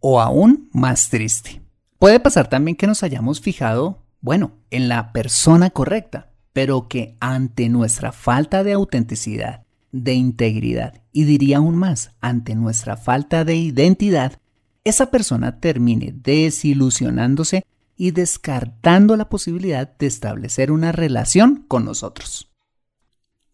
O 0.00 0.20
aún 0.20 0.70
más 0.72 1.10
triste. 1.10 1.60
Puede 1.98 2.20
pasar 2.20 2.48
también 2.48 2.76
que 2.76 2.86
nos 2.86 3.02
hayamos 3.02 3.40
fijado, 3.40 4.02
bueno, 4.22 4.52
en 4.70 4.88
la 4.88 5.12
persona 5.12 5.68
correcta, 5.68 6.30
pero 6.54 6.88
que 6.88 7.16
ante 7.20 7.68
nuestra 7.68 8.12
falta 8.12 8.64
de 8.64 8.72
autenticidad, 8.72 9.66
de 9.92 10.14
integridad 10.14 11.02
y 11.12 11.24
diría 11.24 11.58
aún 11.58 11.76
más, 11.76 12.12
ante 12.20 12.54
nuestra 12.54 12.96
falta 12.96 13.44
de 13.44 13.56
identidad, 13.56 14.39
esa 14.84 15.10
persona 15.10 15.60
termine 15.60 16.14
desilusionándose 16.14 17.64
y 17.96 18.12
descartando 18.12 19.16
la 19.16 19.28
posibilidad 19.28 19.96
de 19.98 20.06
establecer 20.06 20.72
una 20.72 20.90
relación 20.90 21.64
con 21.68 21.84
nosotros. 21.84 22.50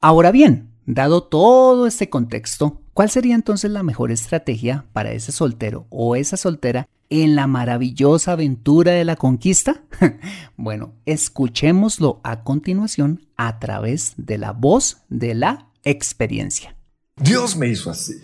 Ahora 0.00 0.30
bien, 0.30 0.70
dado 0.86 1.24
todo 1.24 1.86
este 1.86 2.08
contexto, 2.08 2.80
¿cuál 2.94 3.10
sería 3.10 3.34
entonces 3.34 3.72
la 3.72 3.82
mejor 3.82 4.12
estrategia 4.12 4.86
para 4.92 5.10
ese 5.10 5.32
soltero 5.32 5.86
o 5.90 6.14
esa 6.14 6.36
soltera 6.36 6.88
en 7.10 7.34
la 7.34 7.48
maravillosa 7.48 8.32
aventura 8.32 8.92
de 8.92 9.04
la 9.04 9.16
conquista? 9.16 9.82
bueno, 10.56 10.94
escuchémoslo 11.06 12.20
a 12.22 12.44
continuación 12.44 13.26
a 13.36 13.58
través 13.58 14.14
de 14.16 14.38
la 14.38 14.52
voz 14.52 14.98
de 15.08 15.34
la 15.34 15.70
experiencia. 15.82 16.76
Dios 17.16 17.56
me 17.56 17.68
hizo 17.68 17.90
así. 17.90 18.14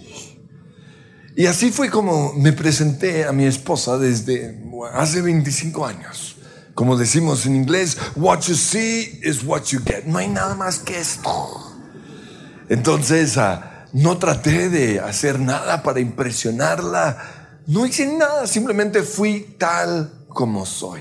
Y 1.35 1.47
así 1.47 1.71
fue 1.71 1.89
como 1.89 2.35
me 2.35 2.53
presenté 2.53 3.25
a 3.25 3.33
mi 3.33 3.47
esposa 3.47 3.97
desde 3.97 4.61
hace 4.93 5.23
25 5.23 5.87
años. 5.87 6.37
Como 6.75 6.97
decimos 6.97 7.47
en 7.47 7.57
inglés, 7.57 7.97
what 8.17 8.41
you 8.41 8.55
see 8.55 9.21
is 9.23 9.43
what 9.43 9.65
you 9.65 9.81
get. 9.85 10.05
No 10.05 10.19
hay 10.19 10.29
nada 10.29 10.55
más 10.55 10.79
que 10.79 10.99
esto. 10.99 11.73
Entonces, 12.69 13.37
ah, 13.39 13.87
no 13.93 14.19
traté 14.19 14.69
de 14.69 15.01
hacer 15.01 15.39
nada 15.39 15.83
para 15.83 16.01
impresionarla. 16.01 17.61
No 17.67 17.87
hice 17.87 18.07
nada, 18.07 18.47
simplemente 18.47 19.03
fui 19.03 19.57
tal 19.59 20.27
como 20.29 20.67
soy. 20.67 21.01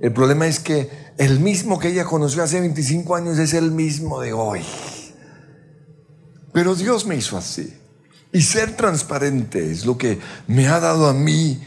El 0.00 0.12
problema 0.12 0.46
es 0.46 0.60
que 0.60 0.90
el 1.18 1.40
mismo 1.40 1.78
que 1.78 1.88
ella 1.88 2.04
conoció 2.04 2.42
hace 2.42 2.60
25 2.60 3.16
años 3.16 3.38
es 3.38 3.54
el 3.54 3.70
mismo 3.70 4.20
de 4.20 4.32
hoy. 4.32 4.62
Pero 6.52 6.74
Dios 6.74 7.06
me 7.06 7.16
hizo 7.16 7.36
así. 7.36 7.72
Y 8.36 8.42
ser 8.42 8.76
transparente 8.76 9.70
es 9.70 9.86
lo 9.86 9.96
que 9.96 10.18
me 10.46 10.66
ha 10.66 10.78
dado 10.78 11.06
a 11.06 11.14
mí 11.14 11.58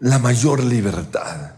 la 0.00 0.18
mayor 0.18 0.62
libertad. 0.62 1.54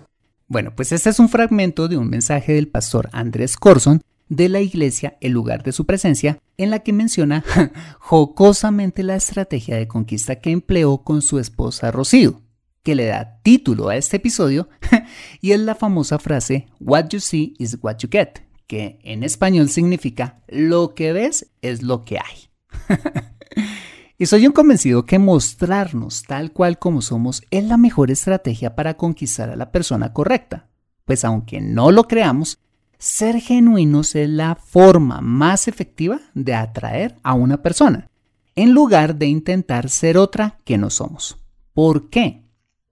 Bueno, 0.47 0.73
pues 0.77 0.93
este 0.93 1.11
es 1.11 1.19
un 1.19 1.29
fragmento 1.29 1.89
de 1.89 1.97
un 1.97 2.09
mensaje 2.09 2.53
del 2.53 2.69
pastor 2.69 3.11
Andrés 3.11 3.57
Corson 3.57 4.03
de 4.29 4.49
la 4.49 4.61
iglesia 4.61 5.17
El 5.21 5.33
lugar 5.33 5.65
de 5.65 5.73
su 5.73 5.85
presencia, 5.85 6.39
en 6.59 6.71
la 6.71 6.79
que 6.79 6.93
menciona 6.93 7.43
jocosamente 7.99 9.03
la 9.03 9.17
estrategia 9.17 9.77
de 9.77 9.89
conquista 9.89 10.37
que 10.37 10.53
empleó 10.53 10.99
con 10.99 11.23
su 11.23 11.41
esposa 11.41 11.91
Rocío, 11.91 12.41
que 12.85 12.95
le 12.95 13.07
da 13.07 13.41
título 13.43 13.89
a 13.89 13.97
este 13.97 14.19
episodio, 14.19 14.69
y 15.41 15.51
es 15.51 15.59
la 15.59 15.75
famosa 15.75 16.21
frase 16.21 16.69
What 16.79 17.09
you 17.09 17.19
see 17.19 17.55
is 17.59 17.79
what 17.83 17.97
you 17.97 18.09
get, 18.09 18.45
que 18.69 19.01
en 19.03 19.25
español 19.25 19.71
significa 19.71 20.45
lo 20.47 20.95
que 20.95 21.13
ves 21.13 21.51
es 21.63 21.83
lo 21.83 22.05
que 22.05 22.19
hay. 22.19 22.97
Y 24.21 24.27
soy 24.27 24.47
un 24.47 24.53
convencido 24.53 25.07
que 25.07 25.19
mostrarnos 25.19 26.25
tal 26.25 26.53
cual 26.53 26.79
como 26.79 27.01
somos 27.01 27.43
es 27.51 27.65
la 27.65 27.79
mejor 27.79 28.11
estrategia 28.11 28.77
para 28.77 28.99
conquistar 28.99 29.49
a 29.49 29.57
la 29.57 29.73
persona 29.73 30.13
correcta. 30.13 30.69
Pues 31.07 31.25
aunque 31.25 31.63
no 31.63 31.91
lo 31.91 32.07
creamos, 32.07 32.59
ser 32.99 33.41
genuinos 33.41 34.15
es 34.15 34.29
la 34.29 34.57
forma 34.57 35.23
más 35.23 35.69
efectiva 35.69 36.21
de 36.35 36.55
atraer 36.55 37.17
a 37.23 37.33
una 37.33 37.63
persona, 37.63 38.11
en 38.57 38.73
lugar 38.73 39.17
de 39.17 39.25
intentar 39.25 39.89
ser 39.89 40.19
otra 40.19 40.59
que 40.67 40.77
no 40.77 40.91
somos. 40.91 41.39
¿Por 41.73 42.11
qué? 42.11 42.45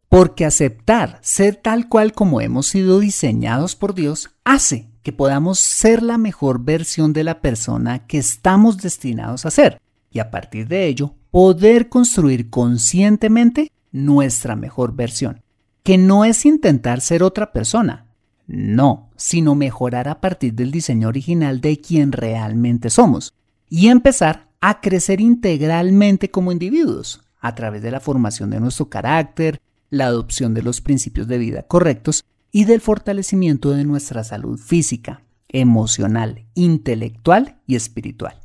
Porque 0.09 0.47
aceptar 0.47 1.19
ser 1.21 1.57
tal 1.57 1.91
cual 1.91 2.13
como 2.13 2.41
hemos 2.41 2.69
sido 2.69 3.01
diseñados 3.01 3.77
por 3.77 3.95
Dios 3.95 4.31
hace 4.45 4.89
que 5.03 5.13
podamos 5.13 5.59
ser 5.59 6.03
la 6.03 6.17
mejor 6.17 6.65
versión 6.65 7.13
de 7.13 7.25
la 7.25 7.43
persona 7.43 8.07
que 8.07 8.17
estamos 8.17 8.79
destinados 8.79 9.45
a 9.45 9.51
ser 9.51 9.79
y 10.11 10.21
a 10.21 10.31
partir 10.31 10.69
de 10.69 10.87
ello 10.87 11.15
poder 11.31 11.89
construir 11.89 12.51
conscientemente 12.51 13.73
nuestra 13.93 14.57
mejor 14.57 14.95
versión, 14.95 15.43
que 15.83 15.99
no 15.99 16.25
es 16.25 16.45
intentar 16.47 17.01
ser 17.01 17.23
otra 17.23 17.53
persona, 17.53 18.07
no, 18.47 19.11
sino 19.17 19.55
mejorar 19.55 20.09
a 20.09 20.21
partir 20.21 20.55
del 20.55 20.71
diseño 20.71 21.09
original 21.09 21.61
de 21.61 21.81
quien 21.81 22.13
realmente 22.13 22.91
somos 22.91 23.35
y 23.69 23.89
empezar 23.89 24.49
a 24.61 24.81
crecer 24.81 25.21
integralmente 25.21 26.31
como 26.31 26.53
individuos 26.53 27.21
a 27.41 27.55
través 27.55 27.83
de 27.83 27.91
la 27.91 28.01
formación 28.01 28.51
de 28.51 28.61
nuestro 28.61 28.89
carácter, 28.89 29.61
la 29.91 30.07
adopción 30.07 30.55
de 30.55 30.63
los 30.63 30.81
principios 30.81 31.29
de 31.29 31.39
vida 31.39 31.63
correctos 31.63 32.25
y 32.51 32.65
del 32.65 32.81
fortalecimiento 32.81 33.71
de 33.71 33.85
nuestra 33.85 34.25
salud 34.25 34.59
física, 34.59 35.23
emocional, 35.49 36.47
intelectual 36.55 37.59
y 37.67 37.77
espiritual. 37.77 38.41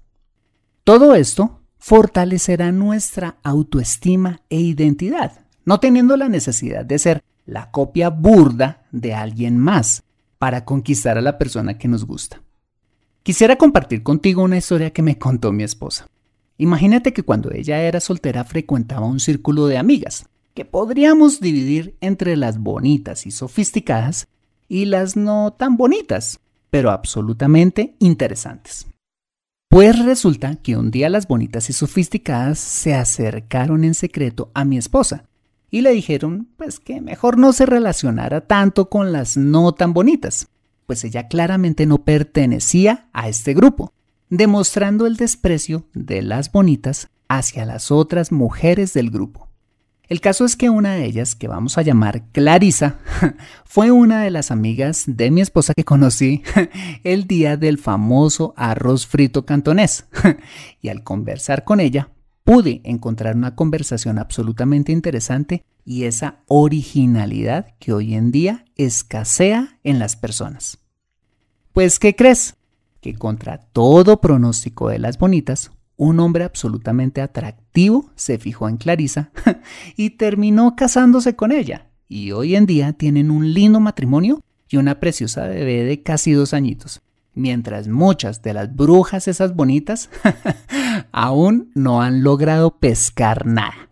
Todo 0.83 1.15
esto 1.15 1.62
fortalecerá 1.83 2.71
nuestra 2.71 3.39
autoestima 3.43 4.39
e 4.49 4.57
identidad, 4.57 5.41
no 5.65 5.81
teniendo 5.81 6.15
la 6.15 6.29
necesidad 6.29 6.85
de 6.85 6.97
ser 6.97 7.21
la 7.45 7.71
copia 7.71 8.09
burda 8.09 8.85
de 8.93 9.13
alguien 9.13 9.57
más 9.57 10.03
para 10.39 10.63
conquistar 10.63 11.17
a 11.17 11.21
la 11.21 11.37
persona 11.37 11.77
que 11.77 11.89
nos 11.89 12.05
gusta. 12.05 12.41
Quisiera 13.21 13.57
compartir 13.57 14.01
contigo 14.01 14.43
una 14.43 14.55
historia 14.55 14.93
que 14.93 15.01
me 15.01 15.17
contó 15.19 15.51
mi 15.51 15.63
esposa. 15.63 16.07
Imagínate 16.57 17.11
que 17.11 17.23
cuando 17.23 17.51
ella 17.51 17.81
era 17.81 17.99
soltera 17.99 18.45
frecuentaba 18.45 19.05
un 19.05 19.19
círculo 19.19 19.67
de 19.67 19.77
amigas, 19.77 20.25
que 20.53 20.63
podríamos 20.63 21.41
dividir 21.41 21.97
entre 21.99 22.37
las 22.37 22.59
bonitas 22.59 23.25
y 23.25 23.31
sofisticadas 23.31 24.29
y 24.69 24.85
las 24.85 25.17
no 25.17 25.51
tan 25.51 25.75
bonitas, 25.75 26.39
pero 26.69 26.91
absolutamente 26.91 27.97
interesantes. 27.99 28.87
Pues 29.74 29.98
resulta 30.06 30.56
que 30.58 30.77
un 30.77 30.92
día 30.92 31.10
las 31.10 31.27
bonitas 31.27 31.68
y 31.68 31.74
sofisticadas 31.74 32.60
se 32.60 32.94
acercaron 32.94 33.84
en 33.84 33.96
secreto 33.96 34.51
a 34.53 34.65
mi 34.65 34.77
esposa 34.77 35.25
y 35.72 35.82
le 35.82 35.89
dijeron 35.94 36.48
pues 36.58 36.80
que 36.80 37.01
mejor 37.01 37.39
no 37.39 37.53
se 37.53 37.65
relacionara 37.65 38.42
tanto 38.42 38.92
con 38.92 39.12
las 39.12 39.36
no 39.36 39.74
tan 39.74 39.92
bonitas, 39.92 40.48
pues 40.86 41.03
ella 41.03 41.27
claramente 41.27 41.88
no 41.88 42.03
pertenecía 42.03 43.10
a 43.13 43.27
este 43.30 43.56
grupo, 43.56 43.94
demostrando 44.30 45.08
el 45.08 45.18
desprecio 45.18 45.88
de 45.96 46.22
las 46.22 46.51
bonitas 46.51 47.10
hacia 47.27 47.65
las 47.65 47.89
otras 47.89 48.32
mujeres 48.32 48.94
del 48.94 49.10
grupo. 49.10 49.50
El 50.10 50.19
caso 50.19 50.43
es 50.43 50.57
que 50.57 50.69
una 50.69 50.95
de 50.95 51.05
ellas, 51.05 51.33
que 51.33 51.48
vamos 51.48 51.77
a 51.77 51.81
llamar 51.81 52.24
Clarisa, 52.31 53.00
fue 53.65 53.91
una 53.91 54.22
de 54.22 54.31
las 54.31 54.51
amigas 54.51 55.05
de 55.07 55.31
mi 55.31 55.39
esposa 55.41 55.74
que 55.74 55.86
conocí 55.86 56.43
el 57.03 57.25
día 57.25 57.55
del 57.55 57.77
famoso 57.77 58.53
arroz 58.57 59.07
frito 59.07 59.45
cantonés. 59.45 60.05
Y 60.81 60.89
al 60.89 61.03
conversar 61.03 61.63
con 61.63 61.79
ella, 61.79 62.10
pude 62.43 62.81
encontrar 62.83 63.38
una 63.38 63.55
conversación 63.55 64.19
absolutamente 64.19 64.91
interesante 64.91 65.63
y 65.86 66.03
esa 66.03 66.39
originalidad 66.48 67.67
que 67.79 67.93
hoy 67.93 68.15
en 68.15 68.31
día 68.31 68.65
escasea 68.75 69.79
en 69.83 70.00
las 70.00 70.17
personas. 70.17 70.79
Pues, 71.72 72.00
¿qué 72.00 72.15
crees? 72.15 72.55
Que 73.00 73.15
contra 73.15 73.57
todo 73.57 74.20
pronóstico 74.20 74.89
de 74.89 75.00
las 75.00 75.18
bonitas, 75.18 75.72
un 75.98 76.20
hombre 76.20 76.44
absolutamente 76.44 77.22
atractivo 77.22 78.12
se 78.16 78.38
fijó 78.38 78.68
en 78.70 78.77
Clarisa 78.77 79.32
y 79.96 80.12
terminó 80.12 80.75
casándose 80.75 81.36
con 81.36 81.51
ella. 81.51 81.88
Y 82.08 82.32
hoy 82.32 82.56
en 82.56 82.66
día 82.66 82.94
tienen 82.94 83.32
un 83.32 83.53
lindo 83.53 83.79
matrimonio 83.79 84.42
y 84.70 84.77
una 84.77 85.00
preciosa 85.00 85.48
bebé 85.48 85.84
de 85.84 86.01
casi 86.01 86.32
dos 86.32 86.53
añitos. 86.53 87.01
Mientras 87.36 87.88
muchas 87.88 88.42
de 88.44 88.53
las 88.53 88.75
brujas 88.75 89.27
esas 89.27 89.56
bonitas 89.56 90.10
aún 91.12 91.72
no 91.74 92.01
han 92.01 92.24
logrado 92.24 92.77
pescar 92.77 93.46
nada. 93.46 93.90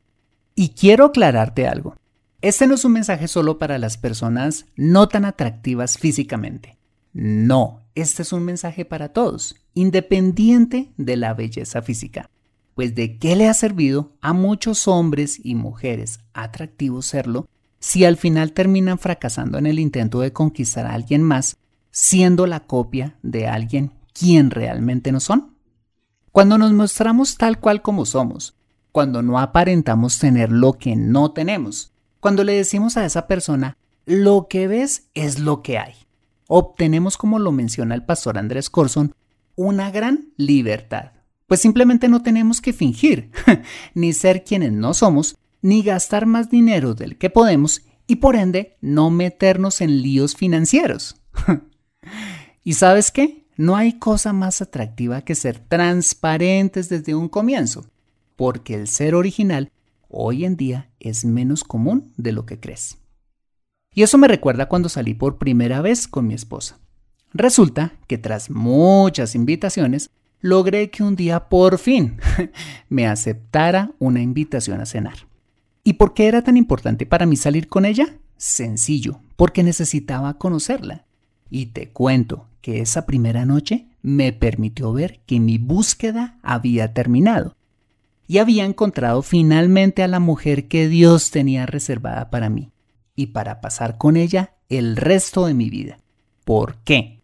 Y 0.54 0.70
quiero 0.70 1.06
aclararte 1.06 1.68
algo. 1.68 1.96
Este 2.42 2.68
no 2.68 2.76
es 2.76 2.86
un 2.86 2.94
mensaje 2.94 3.28
solo 3.28 3.58
para 3.58 3.78
las 3.78 3.98
personas 3.98 4.66
no 4.76 5.08
tan 5.08 5.26
atractivas 5.26 5.98
físicamente. 5.98 6.78
No, 7.14 7.81
este 7.95 8.21
es 8.21 8.34
un 8.34 8.43
mensaje 8.43 8.86
para 8.86 9.10
todos, 9.10 9.56
independiente 9.73 10.91
de 10.97 11.17
la 11.17 11.34
belleza 11.34 11.82
física. 11.82 12.30
Pues 12.75 12.95
de 12.95 13.17
qué 13.17 13.36
le 13.36 13.47
ha 13.47 13.54
servido 13.54 14.13
a 14.21 14.34
muchos 14.34 14.88
hombres 14.88 15.39
y 15.43 15.56
mujeres 15.56 16.19
atractivos 16.34 17.06
serlo 17.06 17.47
si 17.80 18.06
al 18.06 18.15
final 18.15 18.54
terminan 18.54 18.99
fracasando 18.99 19.58
en 19.58 19.65
el 19.65 19.80
intento 19.80 20.21
de 20.21 20.32
conquistar 20.32 20.86
a 20.86 20.93
alguien 20.93 21.23
más, 21.23 21.58
siendo 21.89 22.47
la 22.47 22.62
copia 22.62 23.17
de 23.23 23.47
alguien 23.47 23.91
quien 24.13 24.51
realmente 24.51 25.12
no 25.12 25.19
son? 25.19 25.56
Cuando 26.32 26.58
nos 26.58 26.71
mostramos 26.73 27.38
tal 27.38 27.60
cual 27.60 27.82
como 27.82 28.06
somos, 28.06 28.56
cuando 28.91 29.21
no 29.21 29.39
aparentamos 29.39 30.19
tener 30.19 30.51
lo 30.51 30.73
que 30.73 30.95
no 30.95 31.32
tenemos, 31.32 31.91
cuando 32.19 32.43
le 32.43 32.54
decimos 32.54 32.97
a 32.97 33.06
esa 33.06 33.27
persona, 33.27 33.77
lo 34.06 34.47
que 34.47 34.67
ves 34.67 35.08
es 35.13 35.39
lo 35.39 35.62
que 35.62 35.77
hay, 35.77 35.93
obtenemos, 36.54 37.16
como 37.16 37.40
lo 37.40 37.54
menciona 37.54 37.96
el 37.96 38.04
pastor 38.04 38.38
Andrés 38.38 38.70
Corson, 38.70 39.16
una 39.56 39.90
gran 39.90 40.34
libertad. 40.36 41.14
Pues 41.48 41.62
simplemente 41.62 42.10
no 42.10 42.24
tenemos 42.24 42.60
que 42.60 42.74
fingir, 42.74 43.32
ni 43.94 44.12
ser 44.12 44.44
quienes 44.44 44.74
no 44.74 44.94
somos, 44.94 45.38
ni 45.62 45.82
gastar 45.82 46.26
más 46.26 46.50
dinero 46.50 46.94
del 46.94 47.18
que 47.18 47.30
podemos 47.30 47.84
y 48.06 48.18
por 48.18 48.36
ende 48.36 48.76
no 48.82 49.10
meternos 49.12 49.80
en 49.80 50.02
líos 50.02 50.36
financieros. 50.36 51.16
¿Y 52.66 52.74
sabes 52.74 53.12
qué? 53.12 53.46
No 53.56 53.78
hay 53.78 53.98
cosa 53.98 54.34
más 54.34 54.62
atractiva 54.62 55.22
que 55.22 55.36
ser 55.36 55.58
transparentes 55.58 56.90
desde 56.90 57.16
un 57.16 57.30
comienzo, 57.30 57.86
porque 58.36 58.74
el 58.74 58.90
ser 58.90 59.16
original 59.16 59.72
hoy 60.10 60.44
en 60.44 60.58
día 60.58 60.90
es 61.00 61.24
menos 61.24 61.64
común 61.64 62.12
de 62.18 62.34
lo 62.34 62.46
que 62.46 62.60
crees. 62.60 62.98
Y 63.93 64.04
eso 64.04 64.17
me 64.17 64.30
recuerda 64.30 64.67
cuando 64.69 64.88
salí 64.88 65.13
por 65.13 65.38
primera 65.38 65.82
vez 65.82 66.08
con 66.08 66.25
mi 66.25 66.34
esposa. 66.34 66.80
Resulta 67.34 67.93
que 68.08 68.17
tras 68.17 68.49
muchas 68.49 69.36
invitaciones, 69.36 70.10
logré 70.39 70.89
que 70.89 71.04
un 71.04 71.17
día 71.17 71.49
por 71.49 71.77
fin 71.77 72.17
me 72.89 73.06
aceptara 73.06 73.91
una 73.99 74.21
invitación 74.21 74.80
a 74.80 74.86
cenar. 74.86 75.27
¿Y 75.84 75.93
por 75.93 76.13
qué 76.13 76.27
era 76.27 76.41
tan 76.41 76.56
importante 76.56 77.06
para 77.06 77.25
mí 77.25 77.36
salir 77.36 77.67
con 77.67 77.84
ella? 77.84 78.17
Sencillo, 78.38 79.19
porque 79.36 79.62
necesitaba 79.62 80.38
conocerla. 80.38 81.06
Y 81.49 81.67
te 81.67 81.89
cuento 81.89 82.47
que 82.62 82.80
esa 82.80 83.06
primera 83.06 83.45
noche 83.45 83.88
me 84.01 84.32
permitió 84.32 84.93
ver 84.93 85.19
que 85.25 85.39
mi 85.41 85.58
búsqueda 85.58 86.38
había 86.43 86.93
terminado 86.93 87.56
y 88.25 88.38
había 88.38 88.63
encontrado 88.63 89.21
finalmente 89.21 90.01
a 90.01 90.08
la 90.08 90.21
mujer 90.21 90.69
que 90.69 90.88
Dios 90.88 91.30
tenía 91.32 91.65
reservada 91.65 92.30
para 92.30 92.49
mí 92.49 92.71
y 93.15 93.28
para 93.28 93.62
pasar 93.62 93.97
con 93.97 94.17
ella 94.17 94.56
el 94.69 94.95
resto 94.95 95.45
de 95.45 95.54
mi 95.54 95.69
vida. 95.69 96.00
¿Por 96.45 96.78
qué? 96.84 97.21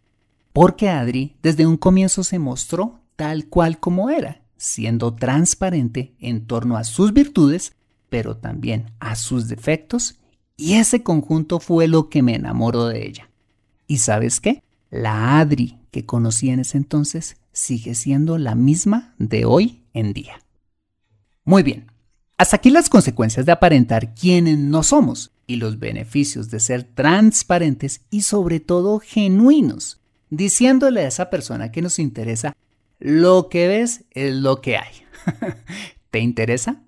Porque 0.52 0.88
Adri 0.88 1.36
desde 1.42 1.66
un 1.66 1.76
comienzo 1.76 2.24
se 2.24 2.38
mostró 2.38 3.00
tal 3.16 3.46
cual 3.46 3.78
como 3.80 4.10
era, 4.10 4.42
siendo 4.56 5.14
transparente 5.14 6.14
en 6.18 6.46
torno 6.46 6.76
a 6.76 6.84
sus 6.84 7.12
virtudes, 7.12 7.74
pero 8.08 8.36
también 8.36 8.92
a 9.00 9.16
sus 9.16 9.48
defectos, 9.48 10.18
y 10.56 10.74
ese 10.74 11.02
conjunto 11.02 11.60
fue 11.60 11.88
lo 11.88 12.08
que 12.08 12.22
me 12.22 12.34
enamoró 12.34 12.86
de 12.86 13.06
ella. 13.06 13.30
¿Y 13.86 13.98
sabes 13.98 14.40
qué? 14.40 14.62
La 14.90 15.38
Adri 15.38 15.78
que 15.90 16.04
conocí 16.04 16.50
en 16.50 16.60
ese 16.60 16.78
entonces 16.78 17.36
sigue 17.52 17.94
siendo 17.94 18.38
la 18.38 18.54
misma 18.54 19.14
de 19.18 19.44
hoy 19.44 19.82
en 19.94 20.12
día. 20.12 20.42
Muy 21.44 21.62
bien, 21.62 21.90
hasta 22.36 22.56
aquí 22.56 22.70
las 22.70 22.88
consecuencias 22.88 23.46
de 23.46 23.52
aparentar 23.52 24.14
quienes 24.14 24.58
no 24.58 24.82
somos 24.82 25.32
y 25.48 25.56
los 25.56 25.80
beneficios 25.80 26.50
de 26.50 26.60
ser 26.60 26.84
transparentes 26.84 28.02
y 28.10 28.22
sobre 28.22 28.60
todo 28.60 29.00
genuinos, 29.00 30.00
diciéndole 30.30 31.00
a 31.00 31.08
esa 31.08 31.30
persona 31.30 31.72
que 31.72 31.82
nos 31.82 31.98
interesa, 31.98 32.54
lo 33.00 33.48
que 33.48 33.66
ves 33.66 34.04
es 34.10 34.34
lo 34.34 34.60
que 34.60 34.76
hay. 34.76 34.92
¿Te 36.10 36.20
interesa? 36.20 36.82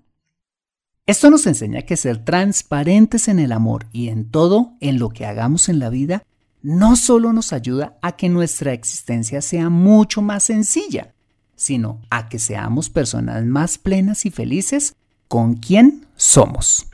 Esto 1.07 1.29
nos 1.29 1.47
enseña 1.47 1.81
que 1.81 1.97
ser 1.97 2.23
transparentes 2.23 3.27
en 3.27 3.39
el 3.39 3.51
amor 3.51 3.87
y 3.91 4.09
en 4.09 4.29
todo 4.29 4.75
en 4.79 4.99
lo 4.99 5.09
que 5.09 5.25
hagamos 5.25 5.67
en 5.67 5.79
la 5.79 5.89
vida 5.89 6.23
no 6.61 6.95
solo 6.95 7.33
nos 7.33 7.53
ayuda 7.53 7.97
a 8.03 8.15
que 8.15 8.29
nuestra 8.29 8.73
existencia 8.73 9.41
sea 9.41 9.69
mucho 9.69 10.21
más 10.21 10.43
sencilla, 10.43 11.13
sino 11.55 11.99
a 12.11 12.29
que 12.29 12.37
seamos 12.37 12.91
personas 12.91 13.43
más 13.45 13.79
plenas 13.79 14.27
y 14.27 14.29
felices 14.29 14.95
con 15.27 15.55
quien 15.55 16.05
somos. 16.15 16.87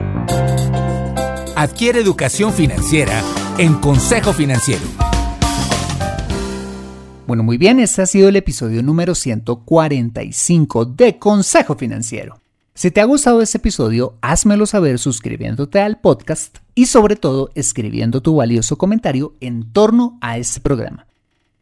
Adquiere 1.58 1.98
educación 1.98 2.52
financiera 2.52 3.20
en 3.58 3.74
Consejo 3.74 4.32
Financiero. 4.32 4.84
Bueno, 7.26 7.42
muy 7.42 7.58
bien, 7.58 7.80
este 7.80 8.00
ha 8.00 8.06
sido 8.06 8.28
el 8.28 8.36
episodio 8.36 8.80
número 8.80 9.16
145 9.16 10.84
de 10.84 11.18
Consejo 11.18 11.74
Financiero. 11.74 12.38
Si 12.74 12.92
te 12.92 13.00
ha 13.00 13.06
gustado 13.06 13.42
este 13.42 13.58
episodio, 13.58 14.14
házmelo 14.20 14.66
saber 14.66 15.00
suscribiéndote 15.00 15.80
al 15.80 15.98
podcast 16.00 16.58
y 16.76 16.86
sobre 16.86 17.16
todo 17.16 17.50
escribiendo 17.56 18.22
tu 18.22 18.36
valioso 18.36 18.78
comentario 18.78 19.34
en 19.40 19.72
torno 19.72 20.16
a 20.20 20.38
este 20.38 20.60
programa. 20.60 21.08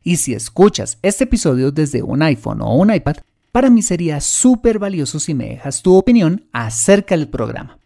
Y 0.04 0.18
si 0.18 0.34
escuchas 0.34 0.98
este 1.00 1.24
episodio 1.24 1.70
desde 1.70 2.02
un 2.02 2.20
iPhone 2.20 2.60
o 2.60 2.74
un 2.74 2.92
iPad, 2.92 3.16
para 3.50 3.70
mí 3.70 3.80
sería 3.80 4.20
súper 4.20 4.78
valioso 4.78 5.18
si 5.18 5.32
me 5.32 5.46
dejas 5.46 5.80
tu 5.80 5.96
opinión 5.96 6.44
acerca 6.52 7.16
del 7.16 7.28
programa. 7.28 7.78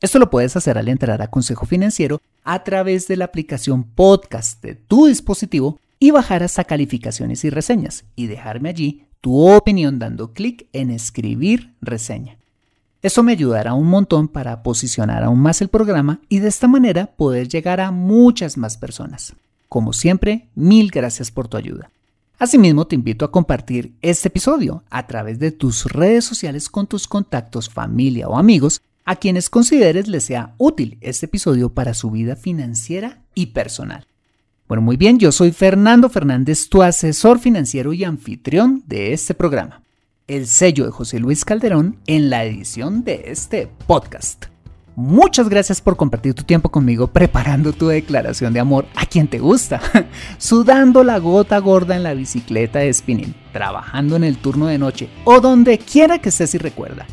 Esto 0.00 0.20
lo 0.20 0.30
puedes 0.30 0.54
hacer 0.56 0.78
al 0.78 0.86
entrar 0.86 1.22
a 1.22 1.26
Consejo 1.28 1.66
Financiero 1.66 2.20
a 2.44 2.62
través 2.62 3.08
de 3.08 3.16
la 3.16 3.24
aplicación 3.24 3.82
podcast 3.82 4.62
de 4.62 4.76
tu 4.76 5.06
dispositivo 5.06 5.80
y 5.98 6.12
bajar 6.12 6.44
hasta 6.44 6.62
calificaciones 6.62 7.44
y 7.44 7.50
reseñas 7.50 8.04
y 8.14 8.28
dejarme 8.28 8.68
allí 8.68 9.06
tu 9.20 9.50
opinión 9.50 9.98
dando 9.98 10.32
clic 10.32 10.68
en 10.72 10.92
escribir 10.92 11.74
reseña. 11.80 12.36
Esto 13.02 13.24
me 13.24 13.32
ayudará 13.32 13.74
un 13.74 13.88
montón 13.88 14.28
para 14.28 14.62
posicionar 14.62 15.24
aún 15.24 15.40
más 15.40 15.62
el 15.62 15.68
programa 15.68 16.20
y 16.28 16.38
de 16.38 16.46
esta 16.46 16.68
manera 16.68 17.06
poder 17.06 17.48
llegar 17.48 17.80
a 17.80 17.90
muchas 17.90 18.56
más 18.56 18.76
personas. 18.76 19.34
Como 19.68 19.92
siempre, 19.92 20.46
mil 20.54 20.92
gracias 20.92 21.32
por 21.32 21.48
tu 21.48 21.56
ayuda. 21.56 21.90
Asimismo, 22.38 22.86
te 22.86 22.94
invito 22.94 23.24
a 23.24 23.32
compartir 23.32 23.94
este 24.00 24.28
episodio 24.28 24.84
a 24.90 25.08
través 25.08 25.40
de 25.40 25.50
tus 25.50 25.86
redes 25.86 26.24
sociales 26.24 26.68
con 26.68 26.86
tus 26.86 27.08
contactos, 27.08 27.68
familia 27.68 28.28
o 28.28 28.38
amigos 28.38 28.80
a 29.08 29.16
quienes 29.16 29.48
consideres 29.48 30.06
les 30.06 30.24
sea 30.24 30.54
útil 30.58 30.98
este 31.00 31.24
episodio 31.24 31.70
para 31.70 31.94
su 31.94 32.10
vida 32.10 32.36
financiera 32.36 33.22
y 33.34 33.46
personal. 33.46 34.06
Bueno, 34.68 34.82
muy 34.82 34.98
bien, 34.98 35.18
yo 35.18 35.32
soy 35.32 35.50
Fernando 35.50 36.10
Fernández, 36.10 36.68
tu 36.68 36.82
asesor 36.82 37.38
financiero 37.38 37.94
y 37.94 38.04
anfitrión 38.04 38.84
de 38.86 39.14
este 39.14 39.32
programa. 39.32 39.82
El 40.26 40.46
sello 40.46 40.84
de 40.84 40.90
José 40.90 41.20
Luis 41.20 41.46
Calderón 41.46 41.96
en 42.06 42.28
la 42.28 42.44
edición 42.44 43.02
de 43.02 43.22
este 43.28 43.70
podcast. 43.86 44.44
Muchas 44.94 45.48
gracias 45.48 45.80
por 45.80 45.96
compartir 45.96 46.34
tu 46.34 46.42
tiempo 46.42 46.68
conmigo 46.68 47.06
preparando 47.06 47.72
tu 47.72 47.86
declaración 47.86 48.52
de 48.52 48.60
amor 48.60 48.84
a 48.94 49.06
quien 49.06 49.26
te 49.26 49.38
gusta, 49.38 49.80
sudando 50.36 51.02
la 51.02 51.16
gota 51.16 51.56
gorda 51.60 51.96
en 51.96 52.02
la 52.02 52.12
bicicleta 52.12 52.80
de 52.80 52.92
spinning, 52.92 53.34
trabajando 53.54 54.16
en 54.16 54.24
el 54.24 54.36
turno 54.36 54.66
de 54.66 54.76
noche 54.76 55.08
o 55.24 55.40
donde 55.40 55.78
quiera 55.78 56.18
que 56.18 56.28
estés 56.28 56.54
y 56.56 56.58
recuerda. 56.58 57.06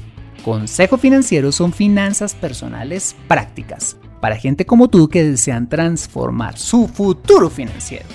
Consejo 0.46 1.00
Financiero 1.00 1.52
son 1.52 1.74
finanzas 1.74 2.36
personales 2.36 3.16
prácticas 3.28 3.98
para 4.22 4.38
gente 4.38 4.64
como 4.64 4.90
tú 4.90 5.10
que 5.10 5.24
desean 5.24 5.68
transformar 5.68 6.60
su 6.60 6.88
futuro 6.88 7.50
financiero. 7.50 8.06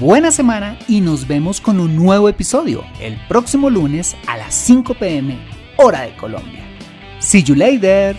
Buena 0.00 0.30
semana 0.30 0.78
y 0.88 1.02
nos 1.02 1.28
vemos 1.28 1.60
con 1.60 1.80
un 1.80 1.96
nuevo 1.96 2.30
episodio 2.30 2.82
el 2.98 3.18
próximo 3.28 3.68
lunes 3.68 4.16
a 4.26 4.38
las 4.38 4.54
5 4.54 4.94
pm 4.94 5.38
hora 5.76 6.00
de 6.00 6.16
Colombia. 6.16 6.64
See 7.18 7.42
you 7.42 7.54
later. 7.54 8.16